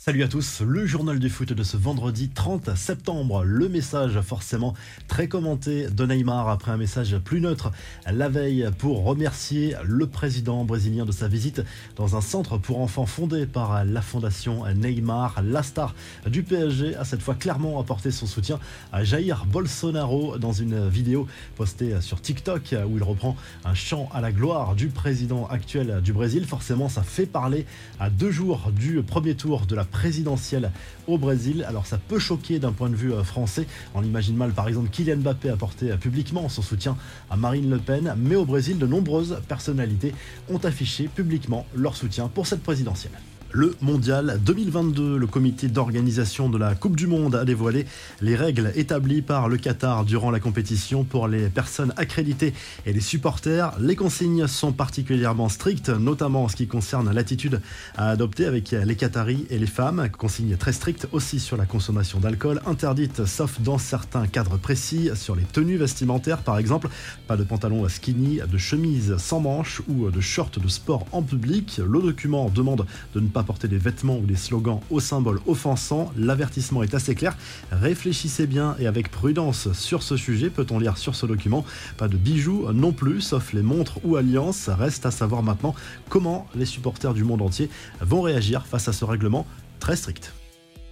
Salut 0.00 0.22
à 0.22 0.28
tous, 0.28 0.60
le 0.60 0.86
journal 0.86 1.18
du 1.18 1.28
foot 1.28 1.52
de 1.52 1.62
ce 1.64 1.76
vendredi 1.76 2.28
30 2.28 2.76
septembre. 2.76 3.42
Le 3.42 3.68
message 3.68 4.20
forcément 4.20 4.74
très 5.08 5.26
commenté 5.26 5.90
de 5.90 6.06
Neymar 6.06 6.48
après 6.48 6.70
un 6.70 6.76
message 6.76 7.18
plus 7.18 7.40
neutre 7.40 7.72
la 8.06 8.28
veille 8.28 8.70
pour 8.78 9.02
remercier 9.02 9.74
le 9.82 10.06
président 10.06 10.64
brésilien 10.64 11.04
de 11.04 11.10
sa 11.10 11.26
visite 11.26 11.62
dans 11.96 12.14
un 12.14 12.20
centre 12.20 12.58
pour 12.58 12.80
enfants 12.80 13.06
fondé 13.06 13.44
par 13.44 13.84
la 13.84 14.00
fondation 14.00 14.62
Neymar. 14.72 15.42
La 15.42 15.64
star 15.64 15.96
du 16.28 16.44
PSG 16.44 16.94
a 16.94 17.04
cette 17.04 17.20
fois 17.20 17.34
clairement 17.34 17.80
apporté 17.80 18.12
son 18.12 18.26
soutien 18.26 18.60
à 18.92 19.02
Jair 19.02 19.46
Bolsonaro 19.46 20.38
dans 20.38 20.52
une 20.52 20.88
vidéo 20.88 21.26
postée 21.56 22.00
sur 22.00 22.20
TikTok 22.20 22.72
où 22.88 22.98
il 22.98 23.02
reprend 23.02 23.36
un 23.64 23.74
chant 23.74 24.08
à 24.14 24.20
la 24.20 24.30
gloire 24.30 24.76
du 24.76 24.90
président 24.90 25.48
actuel 25.48 26.00
du 26.04 26.12
Brésil. 26.12 26.46
Forcément, 26.46 26.88
ça 26.88 27.02
fait 27.02 27.26
parler 27.26 27.66
à 27.98 28.10
deux 28.10 28.30
jours 28.30 28.70
du 28.70 29.02
premier 29.02 29.34
tour 29.34 29.66
de 29.66 29.74
la 29.74 29.87
présidentielle 29.90 30.70
au 31.06 31.18
Brésil. 31.18 31.64
Alors 31.68 31.86
ça 31.86 31.98
peut 31.98 32.18
choquer 32.18 32.58
d'un 32.58 32.72
point 32.72 32.90
de 32.90 32.96
vue 32.96 33.12
euh, 33.12 33.24
français. 33.24 33.66
On 33.94 34.02
imagine 34.02 34.36
mal 34.36 34.52
par 34.52 34.68
exemple 34.68 34.90
Kylian 34.90 35.18
Mbappé 35.18 35.50
apporter 35.50 35.90
euh, 35.90 35.96
publiquement 35.96 36.48
son 36.48 36.62
soutien 36.62 36.96
à 37.30 37.36
Marine 37.36 37.70
Le 37.70 37.78
Pen, 37.78 38.14
mais 38.16 38.36
au 38.36 38.44
Brésil, 38.44 38.78
de 38.78 38.86
nombreuses 38.86 39.40
personnalités 39.48 40.14
ont 40.48 40.58
affiché 40.58 41.08
publiquement 41.08 41.66
leur 41.74 41.96
soutien 41.96 42.28
pour 42.28 42.46
cette 42.46 42.62
présidentielle. 42.62 43.12
Le 43.52 43.74
Mondial 43.80 44.38
2022, 44.44 45.16
le 45.16 45.26
comité 45.26 45.68
d'organisation 45.68 46.50
de 46.50 46.58
la 46.58 46.74
Coupe 46.74 46.96
du 46.96 47.06
Monde 47.06 47.34
a 47.34 47.46
dévoilé 47.46 47.86
les 48.20 48.36
règles 48.36 48.72
établies 48.74 49.22
par 49.22 49.48
le 49.48 49.56
Qatar 49.56 50.04
durant 50.04 50.30
la 50.30 50.38
compétition 50.38 51.02
pour 51.02 51.28
les 51.28 51.48
personnes 51.48 51.94
accréditées 51.96 52.52
et 52.84 52.92
les 52.92 53.00
supporters. 53.00 53.72
Les 53.80 53.96
consignes 53.96 54.46
sont 54.46 54.72
particulièrement 54.72 55.48
strictes, 55.48 55.88
notamment 55.88 56.44
en 56.44 56.48
ce 56.48 56.56
qui 56.56 56.66
concerne 56.66 57.10
l'attitude 57.10 57.62
à 57.96 58.10
adopter 58.10 58.44
avec 58.44 58.72
les 58.72 58.96
Qataris 58.96 59.46
et 59.48 59.58
les 59.58 59.66
femmes. 59.66 60.10
Consignes 60.10 60.58
très 60.58 60.74
strictes 60.74 61.08
aussi 61.12 61.40
sur 61.40 61.56
la 61.56 61.64
consommation 61.64 62.20
d'alcool, 62.20 62.60
interdite 62.66 63.24
sauf 63.24 63.62
dans 63.62 63.78
certains 63.78 64.26
cadres 64.26 64.58
précis, 64.58 65.08
sur 65.14 65.34
les 65.34 65.44
tenues 65.44 65.78
vestimentaires 65.78 66.42
par 66.42 66.58
exemple. 66.58 66.90
Pas 67.26 67.38
de 67.38 67.44
pantalon 67.44 67.88
skinny, 67.88 68.40
de 68.46 68.58
chemise 68.58 69.16
sans 69.16 69.40
manches 69.40 69.80
ou 69.88 70.10
de 70.10 70.20
shorts 70.20 70.60
de 70.62 70.68
sport 70.68 71.06
en 71.12 71.22
public. 71.22 71.80
Le 71.82 72.02
document 72.02 72.50
demande 72.50 72.84
de 73.14 73.20
ne 73.20 73.28
pas 73.28 73.37
porter 73.42 73.68
des 73.68 73.78
vêtements 73.78 74.16
ou 74.18 74.26
des 74.26 74.36
slogans 74.36 74.80
aux 74.90 75.00
symboles 75.00 75.40
offensants. 75.46 76.12
L'avertissement 76.16 76.82
est 76.82 76.94
assez 76.94 77.14
clair. 77.14 77.36
Réfléchissez 77.70 78.46
bien 78.46 78.76
et 78.78 78.86
avec 78.86 79.10
prudence 79.10 79.72
sur 79.72 80.02
ce 80.02 80.16
sujet, 80.16 80.50
peut-on 80.50 80.78
lire 80.78 80.98
sur 80.98 81.14
ce 81.14 81.26
document? 81.26 81.64
Pas 81.96 82.08
de 82.08 82.16
bijoux 82.16 82.66
non 82.72 82.92
plus, 82.92 83.20
sauf 83.20 83.52
les 83.52 83.62
montres 83.62 83.98
ou 84.04 84.16
alliances. 84.16 84.68
Reste 84.68 85.06
à 85.06 85.10
savoir 85.10 85.42
maintenant 85.42 85.74
comment 86.08 86.46
les 86.54 86.66
supporters 86.66 87.14
du 87.14 87.24
monde 87.24 87.42
entier 87.42 87.70
vont 88.00 88.22
réagir 88.22 88.66
face 88.66 88.88
à 88.88 88.92
ce 88.92 89.04
règlement 89.04 89.46
très 89.80 89.96
strict. 89.96 90.32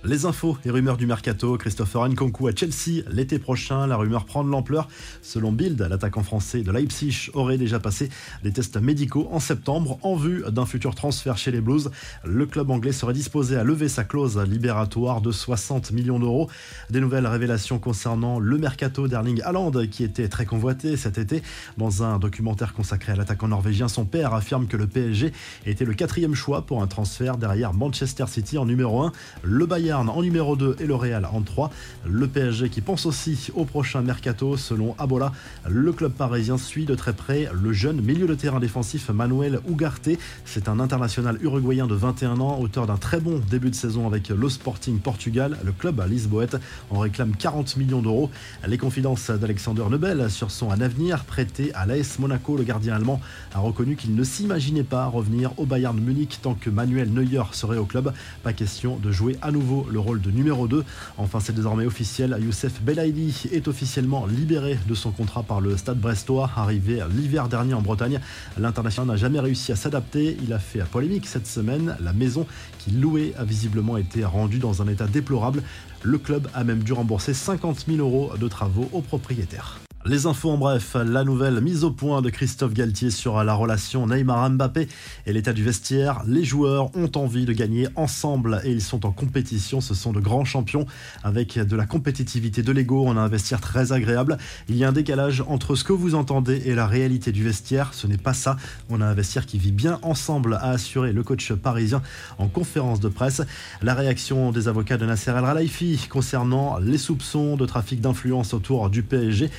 Les 0.08 0.24
infos 0.24 0.56
et 0.64 0.70
rumeurs 0.70 0.96
du 0.96 1.04
mercato, 1.04 1.58
Christopher 1.58 2.08
Nkunku 2.08 2.46
à 2.46 2.52
Chelsea 2.54 3.02
l'été 3.10 3.40
prochain, 3.40 3.88
la 3.88 3.96
rumeur 3.96 4.24
prend 4.24 4.44
de 4.44 4.48
l'ampleur. 4.48 4.86
Selon 5.20 5.50
Bild, 5.50 5.80
l'attaquant 5.80 6.22
français 6.22 6.62
de 6.62 6.70
Leipzig 6.70 7.30
aurait 7.34 7.58
déjà 7.58 7.80
passé 7.80 8.08
des 8.44 8.52
tests 8.52 8.80
médicaux 8.80 9.26
en 9.32 9.40
septembre 9.40 9.98
en 10.02 10.14
vue 10.14 10.44
d'un 10.48 10.64
futur 10.64 10.94
transfert 10.94 11.36
chez 11.36 11.50
les 11.50 11.60
Blues. 11.60 11.90
Le 12.24 12.46
club 12.46 12.70
anglais 12.70 12.92
serait 12.92 13.14
disposé 13.14 13.56
à 13.56 13.64
lever 13.64 13.88
sa 13.88 14.04
clause 14.04 14.38
libératoire 14.38 15.20
de 15.20 15.32
60 15.32 15.90
millions 15.90 16.20
d'euros. 16.20 16.48
Des 16.88 17.00
nouvelles 17.00 17.26
révélations 17.26 17.80
concernant 17.80 18.38
le 18.38 18.58
mercato 18.58 19.08
d'Erling 19.08 19.42
Haaland 19.42 19.72
qui 19.90 20.04
était 20.04 20.28
très 20.28 20.46
convoité 20.46 20.96
cet 20.96 21.18
été. 21.18 21.42
Dans 21.78 22.04
un 22.04 22.20
documentaire 22.20 22.74
consacré 22.74 23.10
à 23.10 23.16
l'attaquant 23.16 23.48
norvégien, 23.48 23.88
son 23.88 24.04
père 24.04 24.34
affirme 24.34 24.68
que 24.68 24.76
le 24.76 24.86
PSG 24.86 25.32
était 25.66 25.84
le 25.84 25.94
quatrième 25.94 26.36
choix 26.36 26.62
pour 26.62 26.80
un 26.80 26.86
transfert 26.86 27.38
derrière 27.38 27.74
Manchester 27.74 28.26
City 28.28 28.56
en 28.56 28.66
numéro 28.66 29.02
1. 29.02 29.10
Le 29.42 29.66
Bayern 29.66 29.95
en 29.98 30.22
numéro 30.22 30.56
2 30.56 30.76
et 30.80 30.86
le 30.86 30.94
Real 30.94 31.26
en 31.30 31.40
3. 31.40 31.70
Le 32.06 32.28
PSG 32.28 32.68
qui 32.68 32.80
pense 32.80 33.06
aussi 33.06 33.50
au 33.54 33.64
prochain 33.64 34.02
mercato 34.02 34.56
selon 34.56 34.94
Abola. 34.98 35.32
Le 35.68 35.92
club 35.92 36.12
parisien 36.12 36.58
suit 36.58 36.84
de 36.84 36.94
très 36.94 37.12
près 37.12 37.48
le 37.52 37.72
jeune 37.72 38.00
milieu 38.00 38.26
de 38.26 38.34
terrain 38.34 38.60
défensif 38.60 39.08
Manuel 39.10 39.60
Ugarte. 39.68 40.10
C'est 40.44 40.68
un 40.68 40.80
international 40.80 41.38
uruguayen 41.42 41.86
de 41.86 41.94
21 41.94 42.40
ans, 42.40 42.58
auteur 42.60 42.86
d'un 42.86 42.96
très 42.96 43.20
bon 43.20 43.40
début 43.50 43.70
de 43.70 43.74
saison 43.74 44.06
avec 44.06 44.28
le 44.28 44.48
Sporting 44.48 44.98
Portugal. 44.98 45.58
Le 45.64 45.72
club 45.72 46.00
à 46.00 46.06
Lisboète 46.06 46.56
en 46.90 46.98
réclame 46.98 47.34
40 47.34 47.76
millions 47.76 48.02
d'euros. 48.02 48.30
Les 48.66 48.78
confidences 48.78 49.30
d'Alexander 49.30 49.84
Nebel 49.90 50.30
sur 50.30 50.50
son 50.50 50.70
avenir 50.70 51.24
prêté 51.24 51.72
à 51.74 51.86
l'AS 51.86 52.18
Monaco, 52.18 52.56
le 52.56 52.64
gardien 52.64 52.94
allemand 52.94 53.20
a 53.54 53.60
reconnu 53.60 53.96
qu'il 53.96 54.14
ne 54.14 54.24
s'imaginait 54.24 54.82
pas 54.82 55.06
revenir 55.06 55.52
au 55.58 55.66
Bayern 55.66 55.98
Munich 55.98 56.38
tant 56.42 56.54
que 56.54 56.70
Manuel 56.70 57.12
Neuer 57.12 57.42
serait 57.52 57.78
au 57.78 57.84
club. 57.84 58.12
Pas 58.42 58.52
question 58.52 58.96
de 58.96 59.10
jouer 59.10 59.36
à 59.42 59.50
nouveau 59.50 59.75
le 59.84 59.98
rôle 59.98 60.20
de 60.20 60.30
numéro 60.30 60.68
2. 60.68 60.84
Enfin, 61.18 61.40
c'est 61.40 61.54
désormais 61.54 61.84
officiel, 61.84 62.36
Youssef 62.40 62.80
Belaïdi 62.82 63.48
est 63.52 63.68
officiellement 63.68 64.26
libéré 64.26 64.78
de 64.88 64.94
son 64.94 65.10
contrat 65.10 65.42
par 65.42 65.60
le 65.60 65.76
Stade 65.76 65.98
Brestois, 65.98 66.50
arrivé 66.56 67.02
l'hiver 67.14 67.48
dernier 67.48 67.74
en 67.74 67.82
Bretagne. 67.82 68.20
L'international 68.58 69.14
n'a 69.14 69.16
jamais 69.16 69.40
réussi 69.40 69.72
à 69.72 69.76
s'adapter. 69.76 70.36
Il 70.42 70.52
a 70.52 70.58
fait 70.58 70.84
polémique 70.84 71.26
cette 71.26 71.46
semaine. 71.46 71.96
La 72.00 72.12
maison 72.12 72.46
qu'il 72.78 73.00
louait 73.00 73.34
a 73.36 73.44
visiblement 73.44 73.96
été 73.96 74.24
rendue 74.24 74.58
dans 74.58 74.82
un 74.82 74.88
état 74.88 75.06
déplorable. 75.06 75.62
Le 76.02 76.18
club 76.18 76.48
a 76.54 76.64
même 76.64 76.82
dû 76.82 76.92
rembourser 76.92 77.34
50 77.34 77.84
000 77.88 77.98
euros 77.98 78.32
de 78.38 78.48
travaux 78.48 78.88
aux 78.92 79.02
propriétaires. 79.02 79.80
Les 80.08 80.26
infos 80.26 80.52
en 80.52 80.56
bref, 80.56 80.94
la 80.94 81.24
nouvelle 81.24 81.60
mise 81.60 81.82
au 81.82 81.90
point 81.90 82.22
de 82.22 82.30
Christophe 82.30 82.72
Galtier 82.72 83.10
sur 83.10 83.42
la 83.42 83.54
relation 83.54 84.06
Neymar-Mbappé 84.06 84.86
et 85.26 85.32
l'état 85.32 85.52
du 85.52 85.64
vestiaire. 85.64 86.22
Les 86.28 86.44
joueurs 86.44 86.96
ont 86.96 87.10
envie 87.16 87.44
de 87.44 87.52
gagner 87.52 87.88
ensemble 87.96 88.60
et 88.62 88.70
ils 88.70 88.82
sont 88.82 89.04
en 89.04 89.10
compétition. 89.10 89.80
Ce 89.80 89.94
sont 89.94 90.12
de 90.12 90.20
grands 90.20 90.44
champions 90.44 90.86
avec 91.24 91.58
de 91.58 91.74
la 91.74 91.86
compétitivité, 91.86 92.62
de 92.62 92.70
l'ego. 92.70 93.02
On 93.04 93.16
a 93.16 93.20
un 93.20 93.26
vestiaire 93.26 93.60
très 93.60 93.90
agréable. 93.90 94.38
Il 94.68 94.76
y 94.76 94.84
a 94.84 94.88
un 94.88 94.92
décalage 94.92 95.42
entre 95.48 95.74
ce 95.74 95.82
que 95.82 95.92
vous 95.92 96.14
entendez 96.14 96.62
et 96.66 96.76
la 96.76 96.86
réalité 96.86 97.32
du 97.32 97.42
vestiaire. 97.42 97.92
Ce 97.92 98.06
n'est 98.06 98.16
pas 98.16 98.34
ça. 98.34 98.56
On 98.88 99.00
a 99.00 99.06
un 99.06 99.14
vestiaire 99.14 99.44
qui 99.44 99.58
vit 99.58 99.72
bien 99.72 99.98
ensemble, 100.02 100.54
a 100.54 100.68
assuré 100.68 101.12
le 101.12 101.24
coach 101.24 101.52
parisien 101.52 102.00
en 102.38 102.46
conférence 102.46 103.00
de 103.00 103.08
presse. 103.08 103.42
La 103.82 103.94
réaction 103.94 104.52
des 104.52 104.68
avocats 104.68 104.98
de 104.98 105.06
Nasser 105.06 105.32
El 105.32 105.42
Khelaifi 105.42 106.06
concernant 106.08 106.78
les 106.78 106.98
soupçons 106.98 107.56
de 107.56 107.66
trafic 107.66 108.00
d'influence 108.00 108.54
autour 108.54 108.88
du 108.88 109.02
PSG. 109.02 109.50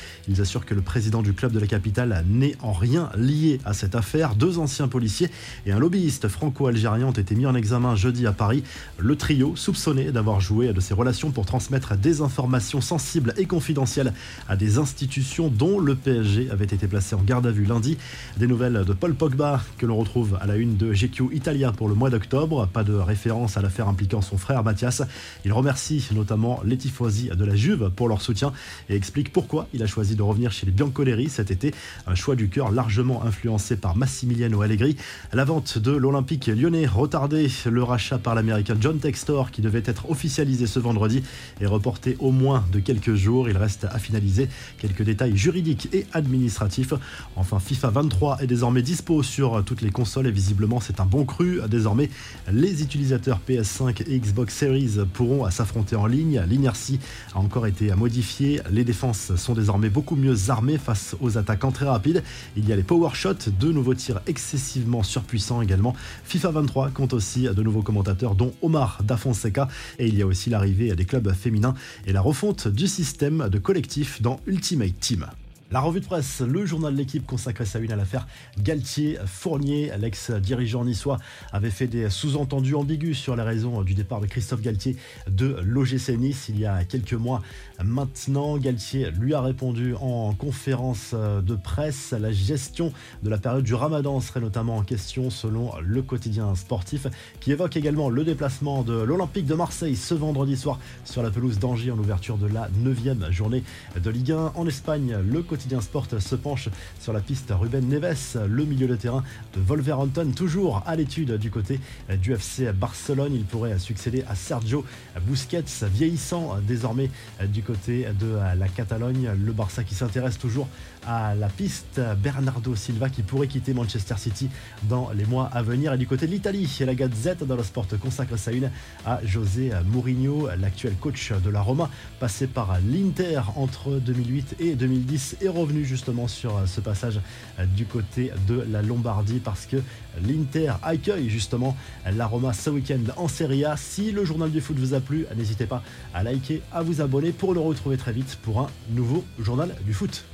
Assurent 0.42 0.66
que 0.66 0.74
le 0.74 0.82
président 0.82 1.22
du 1.22 1.34
club 1.34 1.52
de 1.52 1.60
la 1.60 1.68
capitale 1.68 2.24
n'est 2.28 2.56
en 2.62 2.72
rien 2.72 3.10
lié 3.16 3.60
à 3.66 3.74
cette 3.74 3.96
affaire. 3.96 4.36
Deux 4.36 4.60
anciens 4.60 4.88
policiers 4.88 5.30
et 5.66 5.72
un 5.72 5.80
lobbyiste 5.80 6.28
franco-algérien 6.28 7.08
ont 7.08 7.12
été 7.12 7.36
mis 7.36 7.46
en 7.46 7.56
examen 7.56 7.96
jeudi 7.96 8.28
à 8.28 8.32
Paris. 8.32 8.64
Le 8.98 9.16
trio, 9.16 9.56
soupçonné 9.56 10.12
d'avoir 10.12 10.42
joué 10.42 10.74
de 10.74 10.80
ses 10.80 10.94
relations 10.94 11.32
pour 11.32 11.46
transmettre 11.46 11.96
des 11.96 12.22
informations 12.22 12.82
sensibles 12.82 13.34
et 13.38 13.46
confidentielles 13.46 14.14
à 14.48 14.56
des 14.56 14.78
institutions 14.78 15.50
dont 15.50 15.80
le 15.80 15.96
PSG 15.96 16.50
avait 16.52 16.66
été 16.66 16.88
placé 16.88 17.16
en 17.16 17.22
garde 17.22 17.48
à 17.48 17.52
vue 17.52 17.66
lundi. 17.66 17.98
Des 18.38 18.48
nouvelles 18.48 18.84
de 18.86 18.94
Paul 18.94 19.16
Pogba 19.16 19.62
que 19.78 19.86
l'on 19.86 19.98
retrouve 19.98 20.38
à 20.42 20.46
la 20.46 20.56
une 20.56 20.78
de 20.78 20.94
GQ 20.94 21.30
Italia 21.34 21.72
pour 21.72 21.90
le 21.90 21.96
mois 21.96 22.10
d'octobre. 22.10 22.68
Pas 22.68 22.84
de 22.84 22.94
référence 22.94 23.58
à 23.58 23.62
l'affaire 23.62 23.88
impliquant 23.88 24.22
son 24.22 24.38
frère 24.38 24.64
Mathias. 24.64 25.02
Il 25.46 25.54
remercie 25.54 26.08
notamment 26.14 26.62
les 26.66 26.78
tifosi 26.78 27.30
de 27.30 27.46
la 27.46 27.56
Juve 27.56 27.92
pour 27.96 28.08
leur 28.08 28.22
soutien 28.22 28.54
et 28.90 28.96
explique 28.96 29.32
pourquoi 29.32 29.68
il 29.74 29.84
a 29.84 29.88
choisi 29.88 30.16
de 30.16 30.22
revenir 30.28 30.52
chez 30.52 30.66
les 30.66 30.72
Biancoleri 30.72 31.30
cet 31.30 31.52
été. 31.52 31.74
Un 32.06 32.16
choix 32.16 32.36
du 32.36 32.50
cœur 32.50 32.72
largement 32.72 33.24
influencé 33.24 33.78
par 33.78 33.96
Massimiliano 33.96 34.62
Allegri. 34.62 34.98
La 35.34 35.46
vente 35.46 35.78
de 35.78 35.92
l'Olympique 35.92 36.48
lyonnais 36.48 36.86
retardée, 36.86 37.48
le 37.66 37.84
rachat 37.84 38.18
par 38.18 38.36
l'américain 38.36 38.76
John 38.80 39.00
Textor 39.00 39.52
qui 39.52 39.62
devait 39.62 39.84
être 39.86 40.10
officialisé 40.10 40.68
ce 40.68 40.80
vendredi 40.80 41.24
est 41.62 41.66
reporté 41.66 42.16
au 42.20 42.32
moins 42.32 42.66
de 42.72 42.80
quelques 42.80 43.16
jours. 43.16 43.50
Il 43.50 43.58
reste 43.58 43.86
à 43.86 44.00
finaliser 44.00 44.50
quelques 44.78 45.04
détails 45.04 45.36
juridiques 45.38 45.90
et 45.94 46.06
administratifs. 46.14 46.94
Enfin, 47.36 47.60
FIFA 47.60 47.90
23 47.90 48.38
est 48.42 48.48
désormais 48.48 48.82
dispo 48.82 49.24
sur 49.24 49.64
toutes 49.64 49.82
les 49.82 49.92
consoles 49.92 50.28
et 50.28 50.32
visiblement 50.32 50.80
c'est 50.80 51.00
un 51.00 51.06
bon 51.06 51.26
cru. 51.26 51.62
Désormais, 51.70 52.10
les 52.52 52.84
utilisateurs 52.84 53.40
PS5 53.48 54.04
et 54.08 54.20
Xbox 54.20 54.54
Series 54.54 54.98
pourront 55.14 55.50
s'affronter 55.50 55.96
en 55.96 56.06
ligne. 56.06 56.44
L'inertie 56.48 57.00
a 57.34 57.40
encore 57.40 57.68
été 57.68 57.94
modifiée. 57.96 58.62
Les 58.70 58.84
défenses 58.84 59.36
sont 59.36 59.54
désormais 59.54 59.90
beaucoup 59.90 60.16
mieux 60.18 60.50
armés 60.50 60.78
face 60.78 61.16
aux 61.22 61.38
attaquants 61.38 61.72
très 61.72 61.86
rapides. 61.86 62.24
Il 62.56 62.68
y 62.68 62.74
a 62.74 62.76
les 62.76 62.84
power 62.84 63.10
shots, 63.14 63.50
deux 63.60 63.72
nouveaux 63.72 63.94
tirs 63.94 64.22
excessivement 64.28 65.04
surpuissants 65.04 65.62
également. 65.62 65.96
FIFA 66.26 66.52
23 66.52 66.90
compte 66.90 67.14
aussi 67.14 67.44
de 67.44 67.64
nouveaux 67.64 67.84
commentateurs 67.84 68.36
dont 68.36 68.54
Omar 68.62 69.02
Da 69.04 69.18
Fonseca 69.18 69.68
et 70.00 70.08
il 70.08 70.16
y 70.18 70.22
a 70.22 70.26
aussi 70.26 70.50
l'arrivée 70.50 70.96
des 70.96 71.06
clubs 71.06 71.32
féminins 71.34 71.76
et 72.06 72.14
la 72.14 72.22
refonte 72.22 72.68
du 72.68 72.88
système 72.88 73.50
de 73.50 73.58
collectif 73.58 74.22
dans 74.22 74.40
Ultimate 74.48 75.00
Team. 75.00 75.28
La 75.70 75.82
revue 75.82 76.00
de 76.00 76.06
presse, 76.06 76.40
le 76.40 76.66
journal 76.66 76.94
de 76.94 76.98
l'équipe 76.98 77.26
consacrait 77.26 77.66
sa 77.66 77.80
une 77.80 77.92
à 77.92 77.98
l'affaire 77.98 78.26
Galtier-Fournier. 78.58 79.92
L'ex-dirigeant 80.00 80.86
niçois 80.86 81.18
avait 81.52 81.72
fait 81.72 81.88
des 81.88 82.10
sous-entendus 82.10 82.74
ambigus 82.74 83.18
sur 83.18 83.36
les 83.36 83.44
raisons 83.44 83.82
du 83.82 83.94
départ 83.94 84.22
de 84.22 84.28
Christophe 84.28 84.62
Galtier 84.62 84.96
de 85.30 85.58
l'OGC 85.62 86.18
Nice 86.18 86.46
il 86.48 86.58
y 86.58 86.66
a 86.66 86.86
quelques 86.86 87.16
mois. 87.16 87.42
Maintenant, 87.84 88.58
Galtier 88.58 89.12
lui 89.12 89.34
a 89.34 89.42
répondu 89.42 89.94
en 90.00 90.34
conférence 90.36 91.14
de 91.14 91.56
presse. 91.56 92.14
La 92.18 92.32
gestion 92.32 92.94
de 93.22 93.30
la 93.30 93.38
période 93.38 93.66
du 93.66 93.74
ramadan 93.74 94.22
serait 94.22 94.40
notamment 94.40 94.78
en 94.78 94.84
question 94.84 95.30
selon 95.30 95.74
le 95.82 96.02
quotidien 96.02 96.56
sportif 96.56 97.08
qui 97.42 97.52
évoque 97.52 97.76
également 97.76 98.10
le 98.10 98.24
déplacement 98.24 98.84
de 98.84 98.94
l'Olympique 98.94 99.46
de 99.46 99.56
Marseille 99.56 99.98
ce 99.98 100.14
vendredi 100.14 100.56
soir 100.56 100.80
sur 101.04 101.24
la 101.24 101.30
pelouse 101.30 101.60
d'Angers 101.60 101.92
en 101.92 102.00
ouverture 102.00 102.38
de 102.38 102.48
la 102.48 102.70
9 102.78 103.32
journée 103.32 103.66
de 104.02 104.10
Ligue 104.10 104.32
1 104.32 104.54
en 104.56 104.66
Espagne. 104.66 105.18
Quotidien 105.58 105.82
Sport 105.82 106.06
se 106.20 106.36
penche 106.36 106.70
sur 107.00 107.14
la 107.14 107.20
piste 107.20 107.50
Ruben 107.50 107.84
Neves, 107.90 108.38
le 108.48 108.64
milieu 108.64 108.86
de 108.86 108.96
terrain 108.96 109.24
de 109.56 109.60
Wolverhampton, 109.60 110.32
toujours 110.36 110.84
à 110.86 110.96
l'étude 110.96 111.38
du 111.38 111.50
côté 111.50 111.80
du 112.22 112.32
FC 112.34 112.72
Barcelone. 112.74 113.34
Il 113.34 113.44
pourrait 113.44 113.80
succéder 113.80 114.24
à 114.30 114.36
Sergio 114.36 114.86
Busquets, 115.26 115.64
vieillissant 115.92 116.58
désormais 116.62 117.10
du 117.52 117.64
côté 117.64 118.06
de 118.20 118.38
la 118.56 118.68
Catalogne. 118.68 119.32
Le 119.44 119.52
Barça 119.52 119.84
qui 119.84 119.96
s'intéresse 119.96 120.38
toujours 120.38 120.68
à 121.08 121.34
la 121.34 121.48
piste 121.48 122.00
Bernardo 122.22 122.76
Silva 122.76 123.10
qui 123.10 123.24
pourrait 123.24 123.48
quitter 123.48 123.74
Manchester 123.74 124.16
City 124.18 124.50
dans 124.84 125.10
les 125.10 125.26
mois 125.26 125.50
à 125.52 125.64
venir. 125.64 125.92
Et 125.94 125.98
du 125.98 126.06
côté 126.06 126.28
de 126.28 126.32
l'Italie, 126.34 126.72
la 126.86 126.94
Gazette 126.94 127.44
dans 127.44 127.56
le 127.56 127.64
Sport 127.64 127.88
consacre 128.00 128.38
sa 128.38 128.52
une 128.52 128.70
à 129.08 129.22
José 129.26 129.72
Mourinho, 129.88 130.50
l'actuel 130.60 130.94
coach 131.00 131.32
de 131.32 131.50
la 131.50 131.62
Roma, 131.62 131.90
passé 132.20 132.46
par 132.46 132.78
l'Inter 132.86 133.42
entre 133.56 133.98
2008 133.98 134.58
et 134.60 134.76
2010 134.76 135.38
revenu 135.50 135.86
justement 135.86 136.28
sur 136.28 136.58
euh, 136.58 136.66
ce 136.66 136.82
passage 136.82 137.20
euh, 137.60 137.66
du 137.66 137.86
côté 137.86 138.32
de 138.48 138.64
la 138.70 138.82
Lombardie 138.82 139.40
parce 139.40 139.66
que 139.66 139.78
l'Inter 140.24 140.74
accueille 140.84 141.30
justement 141.30 141.76
la 142.12 142.26
Roma 142.26 142.54
ce 142.54 142.70
week-end 142.70 143.00
en 143.18 143.28
Serie 143.28 143.66
A. 143.66 143.78
Si 143.78 144.12
le 144.12 144.26
journal 144.26 144.52
du 144.52 144.62
foot 144.62 144.78
vous 144.78 144.94
a 144.94 145.00
plu, 145.00 145.26
n'hésitez 145.36 145.66
pas 145.66 145.84
à 146.14 146.24
liker, 146.24 146.62
à 146.72 146.84
vous 146.84 147.02
abonner 147.02 147.32
pour 147.32 147.54
le 147.54 147.60
retrouver 147.60 147.98
très 147.98 148.12
vite 148.12 148.38
pour 148.42 148.62
un 148.62 148.70
nouveau 148.90 149.24
journal 149.40 149.76
du 149.86 149.94
foot. 149.94 150.28